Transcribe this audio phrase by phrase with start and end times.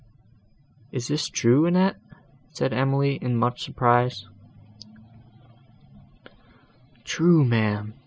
[0.91, 1.97] "Is this true, Annette?"
[2.49, 4.25] said Emily, in much surprise.
[7.03, 7.93] "True, ma'am!"